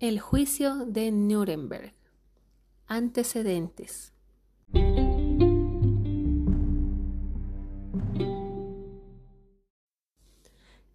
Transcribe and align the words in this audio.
El 0.00 0.18
juicio 0.18 0.86
de 0.86 1.10
Nuremberg. 1.10 1.92
Antecedentes. 2.86 4.14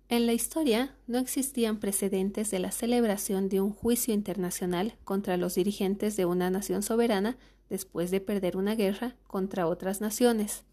En 0.10 0.26
la 0.26 0.34
historia 0.34 0.96
no 1.06 1.20
existían 1.20 1.80
precedentes 1.80 2.50
de 2.50 2.58
la 2.58 2.72
celebración 2.72 3.48
de 3.48 3.62
un 3.62 3.72
juicio 3.72 4.12
internacional 4.12 4.96
contra 5.04 5.38
los 5.38 5.54
dirigentes 5.54 6.16
de 6.16 6.26
una 6.26 6.50
nación 6.50 6.82
soberana 6.82 7.38
después 7.70 8.10
de 8.10 8.22
perder 8.22 8.58
una 8.58 8.74
guerra 8.74 9.16
contra 9.28 9.68
otras 9.68 10.02
naciones. 10.02 10.64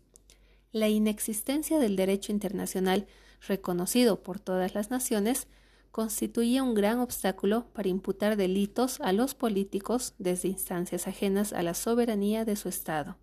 La 0.72 0.88
inexistencia 0.88 1.78
del 1.78 1.96
derecho 1.96 2.32
internacional 2.32 3.06
reconocido 3.46 4.22
por 4.22 4.40
todas 4.40 4.74
las 4.74 4.90
naciones 4.90 5.48
constituía 5.92 6.62
un 6.62 6.74
gran 6.74 6.98
obstáculo 7.00 7.66
para 7.74 7.88
imputar 7.88 8.36
delitos 8.36 9.00
a 9.02 9.12
los 9.12 9.34
políticos 9.34 10.14
desde 10.18 10.48
instancias 10.48 11.06
ajenas 11.06 11.52
a 11.52 11.62
la 11.62 11.74
soberanía 11.74 12.44
de 12.46 12.56
su 12.56 12.70
Estado. 12.70 13.18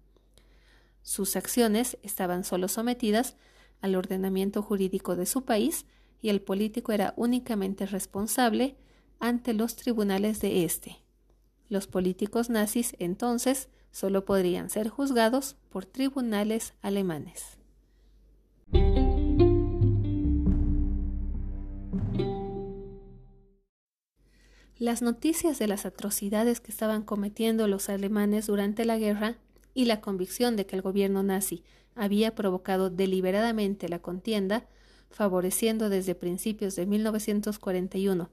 Sus 1.02 1.36
acciones 1.36 1.98
estaban 2.04 2.44
solo 2.44 2.68
sometidas 2.68 3.36
al 3.82 3.96
ordenamiento 3.96 4.62
jurídico 4.62 5.16
de 5.16 5.26
su 5.26 5.44
país 5.46 5.86
y 6.22 6.30
el 6.30 6.42
político 6.42 6.92
era 6.92 7.14
únicamente 7.18 7.88
responsable 7.88 8.76
ante 9.20 9.54
los 9.54 9.76
tribunales 9.76 10.40
de 10.40 10.64
éste. 10.64 10.98
Los 11.70 11.88
políticos 11.88 12.50
nazis 12.50 12.96
entonces 13.00 13.70
solo 13.92 14.26
podrían 14.26 14.70
ser 14.70 14.90
juzgados 14.90 15.56
por 15.70 15.86
tribunales 15.86 16.74
alemanes. 16.82 17.59
Las 24.80 25.02
noticias 25.02 25.60
de 25.60 25.68
las 25.68 25.86
atrocidades 25.86 26.62
que 26.62 26.72
estaban 26.72 27.04
cometiendo 27.04 27.68
los 27.68 27.90
alemanes 27.90 28.48
durante 28.48 28.86
la 28.86 28.98
guerra 28.98 29.36
y 29.74 29.84
la 29.84 30.00
convicción 30.00 30.56
de 30.56 30.66
que 30.66 30.78
el 30.78 30.82
gobierno 30.82 31.22
nazi 31.22 31.64
había 31.96 32.34
provocado 32.34 32.90
deliberadamente 32.90 33.90
la 33.90 34.00
contienda, 34.00 34.70
favoreciendo 35.12 35.90
desde 35.90 36.16
principios 36.16 36.78
de 36.78 36.86
1941 36.86 38.30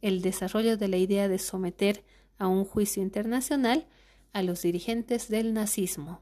el 0.00 0.22
desarrollo 0.22 0.76
de 0.76 0.86
la 0.86 0.98
idea 0.98 1.26
de 1.26 1.40
someter 1.40 2.04
a 2.38 2.46
un 2.46 2.64
juicio 2.64 3.02
internacional 3.02 3.88
a 4.32 4.44
los 4.44 4.62
dirigentes 4.62 5.28
del 5.28 5.52
nazismo. 5.52 6.20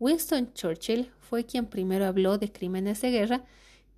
Winston 0.00 0.52
Churchill 0.52 1.10
fue 1.18 1.46
quien 1.46 1.64
primero 1.64 2.04
habló 2.04 2.36
de 2.36 2.52
crímenes 2.52 3.00
de 3.00 3.10
guerra 3.10 3.44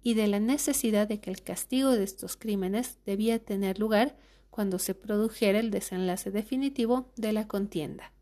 y 0.05 0.15
de 0.15 0.29
la 0.29 0.39
necesidad 0.39 1.09
de 1.09 1.19
que 1.19 1.31
el 1.31 1.43
castigo 1.43 1.91
de 1.91 2.05
estos 2.05 2.37
crímenes 2.37 2.99
debía 3.05 3.41
tener 3.41 3.81
lugar 3.81 4.17
cuando 4.55 4.79
se 4.79 4.95
produjera 4.95 5.59
el 5.59 5.73
desenlace 5.73 6.31
definitivo 6.31 7.11
de 7.17 7.33
la 7.33 7.49
contienda. 7.49 8.13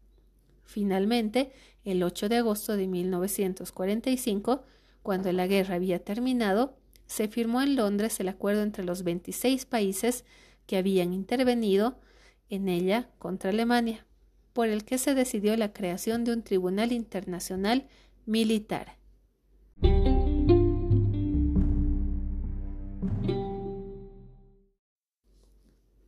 Finalmente, 0.64 1.52
el 1.84 2.02
8 2.02 2.30
de 2.30 2.36
agosto 2.38 2.74
de 2.74 2.86
1945, 2.86 4.62
cuando 5.02 5.30
la 5.30 5.46
guerra 5.46 5.74
había 5.74 6.02
terminado, 6.02 6.74
se 7.04 7.28
firmó 7.28 7.60
en 7.60 7.76
Londres 7.76 8.18
el 8.18 8.28
acuerdo 8.28 8.62
entre 8.62 8.82
los 8.82 9.02
26 9.02 9.66
países 9.66 10.24
que 10.64 10.78
habían 10.78 11.12
intervenido 11.12 12.00
en 12.48 12.70
ella 12.70 13.10
contra 13.18 13.50
Alemania, 13.50 14.06
por 14.54 14.68
el 14.68 14.86
que 14.86 14.96
se 14.96 15.14
decidió 15.14 15.54
la 15.58 15.74
creación 15.74 16.24
de 16.24 16.32
un 16.32 16.42
tribunal 16.42 16.92
internacional 16.92 17.88
militar. 18.24 18.96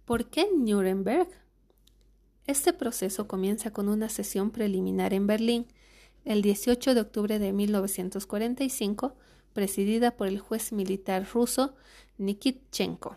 ¿Por 0.05 0.27
qué 0.27 0.49
Nuremberg? 0.55 1.29
Este 2.47 2.75
proceso 2.75 3.27
comienza 3.27 3.71
con 3.71 3.89
una 3.89 4.11
sesión 4.11 4.51
preliminar 4.51 5.15
en 5.15 5.27
Berlín, 5.27 5.67
el 6.27 6.43
18 6.43 6.95
de 6.95 7.01
octubre 7.01 7.39
de 7.39 7.55
1945, 7.55 9.15
presidida 9.55 10.11
por 10.11 10.29
el 10.29 10.41
juez 10.41 10.75
militar 10.75 11.27
ruso 11.33 11.75
Nikitchenko. 12.19 13.17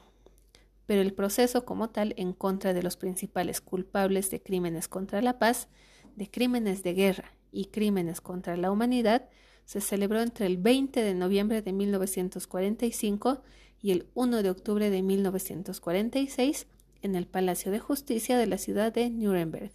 Pero 0.86 1.02
el 1.02 1.14
proceso 1.14 1.66
como 1.66 1.90
tal 1.90 2.14
en 2.16 2.32
contra 2.32 2.74
de 2.74 2.82
los 2.82 2.96
principales 2.96 3.60
culpables 3.60 4.32
de 4.32 4.42
crímenes 4.42 4.88
contra 4.88 5.22
la 5.22 5.40
paz, 5.40 5.68
de 6.16 6.32
crímenes 6.32 6.84
de 6.84 6.94
guerra 6.94 7.34
y 7.52 7.66
crímenes 7.66 8.22
contra 8.22 8.56
la 8.56 8.72
humanidad 8.72 9.28
se 9.66 9.82
celebró 9.82 10.22
entre 10.22 10.46
el 10.46 10.56
20 10.56 11.04
de 11.04 11.14
noviembre 11.16 11.62
de 11.62 11.74
1945 11.74 13.44
y 13.82 13.92
el 13.92 14.08
1 14.14 14.42
de 14.42 14.50
octubre 14.50 14.90
de 14.90 15.02
1946 15.02 16.66
en 17.02 17.16
el 17.16 17.28
Palacio 17.28 17.72
de 17.72 17.80
Justicia 17.80 18.38
de 18.38 18.48
la 18.48 18.58
ciudad 18.58 18.94
de 18.94 19.10
Nuremberg. 19.10 19.72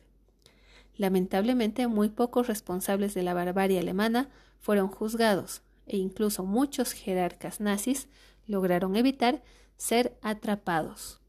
Lamentablemente, 0.96 1.86
muy 1.86 2.10
pocos 2.10 2.46
responsables 2.46 3.14
de 3.14 3.22
la 3.22 3.34
barbarie 3.34 3.78
alemana 3.78 4.30
fueron 4.60 4.88
juzgados, 4.88 5.62
e 5.86 5.96
incluso 5.96 6.44
muchos 6.44 6.92
jerarcas 6.92 7.60
nazis 7.60 8.08
lograron 8.46 8.96
evitar 8.96 9.42
ser 9.76 10.16
atrapados. 10.22 11.20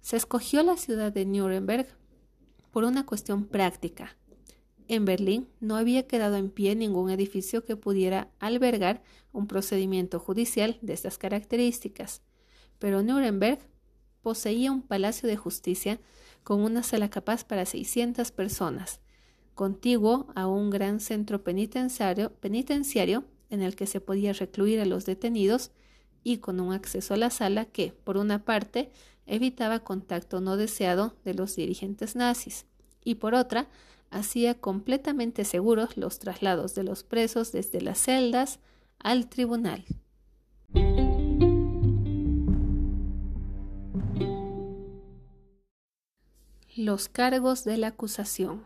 Se 0.00 0.16
escogió 0.16 0.62
la 0.62 0.76
ciudad 0.76 1.12
de 1.12 1.24
Nuremberg 1.24 1.86
por 2.70 2.84
una 2.84 3.06
cuestión 3.06 3.46
práctica. 3.46 4.16
En 4.88 5.04
Berlín 5.04 5.48
no 5.60 5.76
había 5.76 6.06
quedado 6.06 6.36
en 6.36 6.50
pie 6.50 6.74
ningún 6.74 7.10
edificio 7.10 7.64
que 7.64 7.76
pudiera 7.76 8.28
albergar 8.40 9.02
un 9.32 9.46
procedimiento 9.46 10.18
judicial 10.18 10.78
de 10.82 10.92
estas 10.92 11.18
características, 11.18 12.20
pero 12.78 13.02
Nuremberg 13.02 13.60
poseía 14.22 14.72
un 14.72 14.82
palacio 14.82 15.28
de 15.28 15.36
justicia 15.36 16.00
con 16.44 16.60
una 16.60 16.82
sala 16.82 17.10
capaz 17.10 17.44
para 17.44 17.66
600 17.66 18.32
personas, 18.32 19.00
contiguo 19.54 20.32
a 20.34 20.46
un 20.46 20.70
gran 20.70 21.00
centro 21.00 21.44
penitenciario, 21.44 22.32
penitenciario 22.34 23.24
en 23.50 23.62
el 23.62 23.76
que 23.76 23.86
se 23.86 24.00
podía 24.00 24.32
recluir 24.32 24.80
a 24.80 24.86
los 24.86 25.04
detenidos 25.04 25.70
y 26.24 26.38
con 26.38 26.60
un 26.60 26.72
acceso 26.72 27.14
a 27.14 27.16
la 27.18 27.30
sala 27.30 27.66
que, 27.66 27.92
por 28.04 28.16
una 28.16 28.44
parte, 28.44 28.90
evitaba 29.26 29.80
contacto 29.80 30.40
no 30.40 30.56
deseado 30.56 31.14
de 31.24 31.34
los 31.34 31.56
dirigentes 31.56 32.16
nazis 32.16 32.66
y 33.04 33.16
por 33.16 33.34
otra, 33.34 33.68
hacía 34.10 34.54
completamente 34.54 35.44
seguros 35.44 35.96
los 35.96 36.18
traslados 36.18 36.74
de 36.74 36.84
los 36.84 37.02
presos 37.02 37.50
desde 37.52 37.80
las 37.80 37.98
celdas 37.98 38.60
al 38.98 39.28
tribunal. 39.28 39.84
Los 46.76 47.10
cargos 47.10 47.64
de 47.64 47.76
la 47.76 47.88
acusación. 47.88 48.64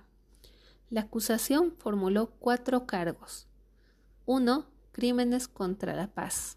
La 0.91 1.01
acusación 1.01 1.75
formuló 1.77 2.31
cuatro 2.39 2.87
cargos. 2.87 3.49
1. 4.27 4.65
Crímenes 4.93 5.49
contra 5.49 5.97
la 5.97 6.07
paz, 6.15 6.57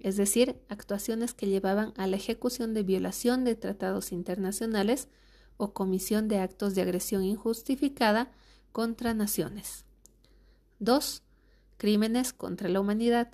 es 0.00 0.16
decir, 0.16 0.58
actuaciones 0.70 1.34
que 1.34 1.48
llevaban 1.48 1.92
a 1.98 2.06
la 2.06 2.16
ejecución 2.16 2.72
de 2.72 2.82
violación 2.82 3.44
de 3.44 3.56
tratados 3.56 4.10
internacionales 4.10 5.08
o 5.58 5.74
comisión 5.74 6.28
de 6.28 6.38
actos 6.38 6.74
de 6.74 6.80
agresión 6.80 7.24
injustificada 7.24 8.32
contra 8.72 9.12
naciones. 9.12 9.84
2. 10.78 11.22
Crímenes 11.76 12.32
contra 12.32 12.70
la 12.70 12.80
humanidad, 12.80 13.32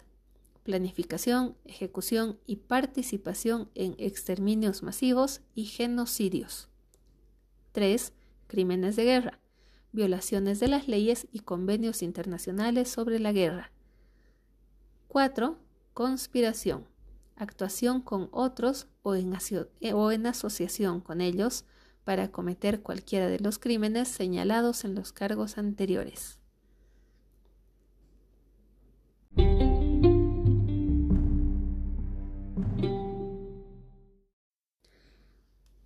planificación, 0.65 1.57
ejecución 1.65 2.41
y 2.45 2.57
participación 2.57 3.71
en 3.77 3.95
exterminios 3.99 4.83
masivos 4.83 5.43
y 5.55 5.67
genocidios. 5.67 6.72
3. 7.73 8.13
Crímenes 8.47 8.97
de 8.97 9.05
guerra, 9.05 9.39
violaciones 9.93 10.61
de 10.61 10.69
las 10.69 10.89
leyes 10.89 11.27
y 11.33 11.41
convenios 11.41 12.03
internacionales 12.03 12.91
sobre 12.91 13.19
la 13.19 13.33
guerra. 13.33 13.73
4. 15.09 15.59
Conspiración, 15.95 16.87
actuación 17.37 18.01
con 18.01 18.29
otros 18.33 18.89
o 19.03 19.15
en, 19.15 19.37
o 19.95 20.13
en 20.13 20.27
asociación 20.27 21.01
con 21.01 21.21
ellos 21.21 21.65
para 22.05 22.31
cometer 22.31 22.83
cualquiera 22.83 23.29
de 23.29 23.39
los 23.39 23.59
crímenes 23.59 24.09
señalados 24.09 24.85
en 24.85 24.95
los 24.95 25.13
cargos 25.13 25.57
anteriores. 25.57 26.42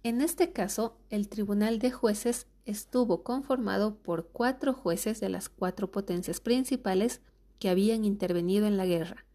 En 0.06 0.20
este 0.20 0.52
caso, 0.52 0.96
el 1.10 1.28
Tribunal 1.28 1.80
de 1.80 1.90
Jueces 1.90 2.46
estuvo 2.64 3.24
conformado 3.24 3.96
por 3.96 4.28
cuatro 4.28 4.72
jueces 4.72 5.18
de 5.18 5.28
las 5.28 5.48
cuatro 5.48 5.90
potencias 5.90 6.38
principales 6.38 7.22
que 7.58 7.70
habían 7.70 8.04
intervenido 8.04 8.68
en 8.68 8.76
la 8.76 8.86
guerra, 8.86 9.26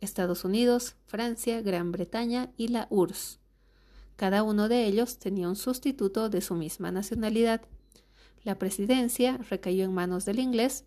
Estados 0.00 0.44
Unidos, 0.44 0.94
Francia, 1.06 1.60
Gran 1.62 1.90
Bretaña 1.90 2.52
y 2.56 2.68
la 2.68 2.86
URSS. 2.90 3.40
Cada 4.14 4.44
uno 4.44 4.68
de 4.68 4.84
ellos 4.86 5.18
tenía 5.18 5.48
un 5.48 5.56
sustituto 5.56 6.28
de 6.28 6.42
su 6.42 6.54
misma 6.54 6.92
nacionalidad. 6.92 7.62
La 8.44 8.56
presidencia 8.56 9.38
recayó 9.50 9.82
en 9.82 9.94
manos 9.94 10.26
del 10.26 10.38
inglés 10.38 10.84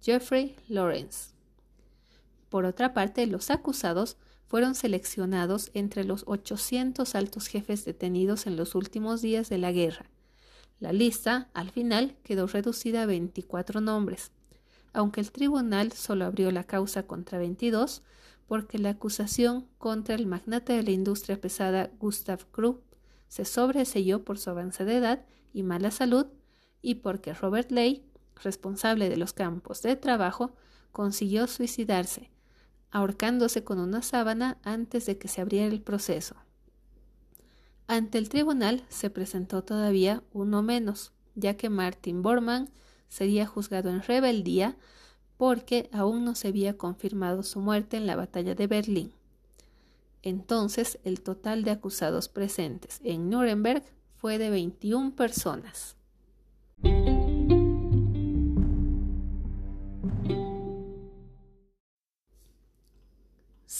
Geoffrey 0.00 0.54
Lawrence. 0.68 1.34
Por 2.50 2.66
otra 2.66 2.94
parte, 2.94 3.26
los 3.26 3.50
acusados 3.50 4.16
fueron 4.46 4.74
seleccionados 4.74 5.70
entre 5.74 6.04
los 6.04 6.24
800 6.26 7.14
altos 7.14 7.46
jefes 7.46 7.84
detenidos 7.84 8.46
en 8.46 8.56
los 8.56 8.74
últimos 8.74 9.22
días 9.22 9.48
de 9.48 9.58
la 9.58 9.72
guerra. 9.72 10.10
La 10.80 10.92
lista, 10.92 11.48
al 11.54 11.70
final, 11.70 12.16
quedó 12.22 12.46
reducida 12.46 13.02
a 13.02 13.06
24 13.06 13.80
nombres, 13.80 14.32
aunque 14.92 15.20
el 15.20 15.32
tribunal 15.32 15.92
solo 15.92 16.24
abrió 16.24 16.50
la 16.50 16.64
causa 16.64 17.04
contra 17.04 17.38
22 17.38 18.02
porque 18.46 18.78
la 18.78 18.90
acusación 18.90 19.66
contra 19.78 20.14
el 20.14 20.26
magnate 20.26 20.74
de 20.74 20.82
la 20.82 20.90
industria 20.90 21.40
pesada 21.40 21.90
Gustav 21.98 22.46
Krupp 22.50 22.82
se 23.28 23.44
sobreselló 23.44 24.24
por 24.24 24.38
su 24.38 24.50
avanzada 24.50 24.92
edad 24.92 25.26
y 25.52 25.62
mala 25.62 25.90
salud 25.90 26.26
y 26.82 26.96
porque 26.96 27.32
Robert 27.32 27.70
Ley, 27.70 28.04
responsable 28.42 29.08
de 29.08 29.16
los 29.16 29.32
campos 29.32 29.82
de 29.82 29.96
trabajo, 29.96 30.54
consiguió 30.92 31.46
suicidarse, 31.46 32.30
ahorcándose 32.94 33.64
con 33.64 33.80
una 33.80 34.02
sábana 34.02 34.56
antes 34.62 35.04
de 35.04 35.18
que 35.18 35.26
se 35.26 35.40
abriera 35.40 35.66
el 35.66 35.82
proceso. 35.82 36.36
Ante 37.88 38.18
el 38.18 38.28
tribunal 38.28 38.84
se 38.88 39.10
presentó 39.10 39.64
todavía 39.64 40.22
uno 40.32 40.62
menos, 40.62 41.12
ya 41.34 41.56
que 41.56 41.68
Martin 41.68 42.22
Bormann 42.22 42.70
sería 43.08 43.46
juzgado 43.46 43.90
en 43.90 44.00
rebeldía 44.00 44.76
porque 45.36 45.90
aún 45.92 46.24
no 46.24 46.36
se 46.36 46.48
había 46.48 46.78
confirmado 46.78 47.42
su 47.42 47.58
muerte 47.58 47.96
en 47.96 48.06
la 48.06 48.14
batalla 48.14 48.54
de 48.54 48.68
Berlín. 48.68 49.12
Entonces 50.22 51.00
el 51.02 51.20
total 51.20 51.64
de 51.64 51.72
acusados 51.72 52.28
presentes 52.28 53.00
en 53.02 53.28
Nuremberg 53.28 53.82
fue 54.16 54.38
de 54.38 54.50
21 54.50 55.16
personas. 55.16 55.96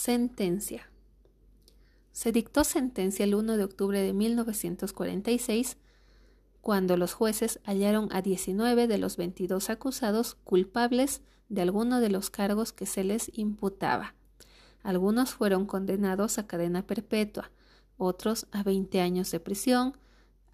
Sentencia. 0.05 0.91
Se 2.13 2.31
dictó 2.31 2.63
sentencia 2.63 3.25
el 3.25 3.35
1 3.35 3.57
de 3.57 3.65
octubre 3.65 4.03
de 4.03 4.13
1946, 4.13 5.79
cuando 6.61 6.99
los 6.99 7.15
jueces 7.15 7.59
hallaron 7.65 8.11
a 8.13 8.21
19 8.21 8.87
de 8.87 8.99
los 8.99 9.17
22 9.17 9.71
acusados 9.71 10.35
culpables 10.45 11.23
de 11.49 11.63
alguno 11.63 12.01
de 12.01 12.11
los 12.11 12.29
cargos 12.29 12.75
que 12.75 12.85
se 12.85 13.03
les 13.03 13.31
imputaba. 13.33 14.15
Algunos 14.83 15.33
fueron 15.33 15.65
condenados 15.65 16.37
a 16.37 16.47
cadena 16.47 16.87
perpetua, 16.87 17.51
otros 17.97 18.47
a 18.53 18.63
20 18.63 19.01
años 19.01 19.31
de 19.31 19.41
prisión, 19.41 19.97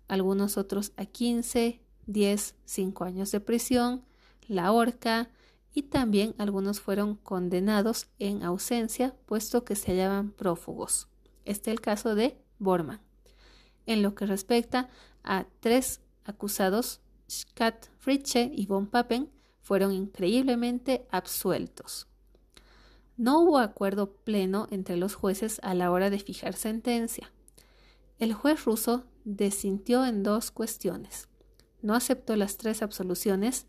algunos 0.06 0.58
otros 0.58 0.92
a 0.96 1.06
15, 1.06 1.80
10, 2.06 2.54
5 2.66 3.04
años 3.04 3.32
de 3.32 3.40
prisión, 3.40 4.04
la 4.46 4.70
horca, 4.70 5.28
y 5.72 5.82
también 5.82 6.34
algunos 6.38 6.80
fueron 6.80 7.16
condenados 7.16 8.08
en 8.18 8.42
ausencia, 8.42 9.14
puesto 9.26 9.64
que 9.64 9.76
se 9.76 9.92
hallaban 9.92 10.30
prófugos. 10.30 11.08
Este 11.44 11.70
es 11.70 11.74
el 11.74 11.80
caso 11.80 12.14
de 12.14 12.36
Bormann. 12.58 13.00
En 13.86 14.02
lo 14.02 14.14
que 14.14 14.26
respecta 14.26 14.88
a 15.22 15.46
tres 15.60 16.00
acusados, 16.24 17.00
Scott 17.30 17.88
Fritze 17.98 18.50
y 18.52 18.66
von 18.66 18.86
Papen 18.86 19.30
fueron 19.60 19.92
increíblemente 19.92 21.06
absueltos. 21.10 22.08
No 23.16 23.40
hubo 23.40 23.58
acuerdo 23.58 24.12
pleno 24.12 24.66
entre 24.70 24.96
los 24.96 25.14
jueces 25.14 25.60
a 25.62 25.74
la 25.74 25.90
hora 25.90 26.10
de 26.10 26.18
fijar 26.18 26.54
sentencia. 26.54 27.30
El 28.18 28.32
juez 28.32 28.64
ruso 28.64 29.04
desintió 29.24 30.04
en 30.06 30.22
dos 30.22 30.50
cuestiones. 30.50 31.28
No 31.82 31.94
aceptó 31.94 32.34
las 32.36 32.56
tres 32.56 32.82
absoluciones 32.82 33.66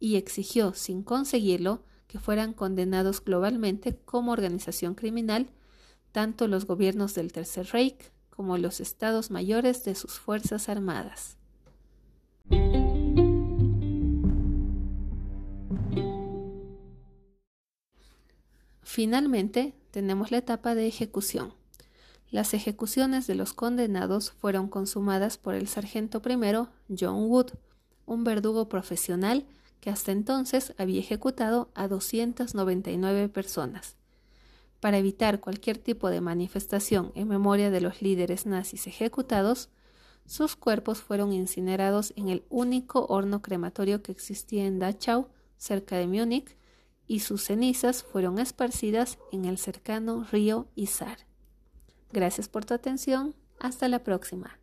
y 0.00 0.16
exigió, 0.16 0.74
sin 0.74 1.04
conseguirlo, 1.04 1.84
que 2.08 2.18
fueran 2.18 2.54
condenados 2.54 3.22
globalmente 3.24 3.96
como 3.96 4.32
organización 4.32 4.96
criminal 4.96 5.50
tanto 6.12 6.48
los 6.48 6.66
gobiernos 6.66 7.14
del 7.14 7.32
Tercer 7.32 7.68
Reich 7.72 8.10
como 8.30 8.58
los 8.58 8.80
estados 8.80 9.30
mayores 9.30 9.84
de 9.84 9.94
sus 9.94 10.18
fuerzas 10.18 10.68
armadas. 10.68 11.36
Finalmente, 18.82 19.74
tenemos 19.92 20.30
la 20.32 20.38
etapa 20.38 20.74
de 20.74 20.86
ejecución. 20.88 21.54
Las 22.30 22.54
ejecuciones 22.54 23.26
de 23.26 23.34
los 23.34 23.52
condenados 23.52 24.32
fueron 24.32 24.68
consumadas 24.68 25.38
por 25.38 25.54
el 25.54 25.68
sargento 25.68 26.22
primero 26.22 26.70
John 26.88 27.28
Wood, 27.28 27.52
un 28.06 28.24
verdugo 28.24 28.68
profesional 28.68 29.46
que 29.80 29.90
hasta 29.90 30.12
entonces 30.12 30.74
había 30.78 31.00
ejecutado 31.00 31.70
a 31.74 31.88
299 31.88 33.28
personas. 33.28 33.96
Para 34.80 34.98
evitar 34.98 35.40
cualquier 35.40 35.78
tipo 35.78 36.08
de 36.08 36.20
manifestación 36.20 37.12
en 37.14 37.28
memoria 37.28 37.70
de 37.70 37.80
los 37.80 38.00
líderes 38.00 38.46
nazis 38.46 38.86
ejecutados, 38.86 39.68
sus 40.26 40.56
cuerpos 40.56 41.00
fueron 41.00 41.32
incinerados 41.32 42.12
en 42.16 42.28
el 42.28 42.44
único 42.48 43.06
horno 43.06 43.42
crematorio 43.42 44.02
que 44.02 44.12
existía 44.12 44.64
en 44.66 44.78
Dachau, 44.78 45.28
cerca 45.58 45.96
de 45.96 46.06
Múnich, 46.06 46.56
y 47.06 47.20
sus 47.20 47.42
cenizas 47.42 48.04
fueron 48.04 48.38
esparcidas 48.38 49.18
en 49.32 49.44
el 49.44 49.58
cercano 49.58 50.24
río 50.30 50.68
Isar. 50.76 51.18
Gracias 52.12 52.48
por 52.48 52.64
tu 52.64 52.74
atención. 52.74 53.34
Hasta 53.58 53.88
la 53.88 54.04
próxima. 54.04 54.59